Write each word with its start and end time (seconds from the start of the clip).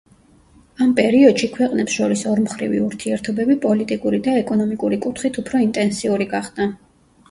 ამ 0.85 0.95
პერიოდში 0.99 1.49
ქვეყნებს 1.57 1.99
შორის 1.99 2.25
ორმხრივი 2.33 2.81
ურთიერთობები 2.87 3.61
პოლიტიკური 3.69 4.25
და 4.31 4.37
ეკონომიკური 4.43 5.03
კუთხით 5.09 5.43
უფრო 5.47 5.67
ინტენსიური 5.71 6.35
გახდა. 6.39 6.73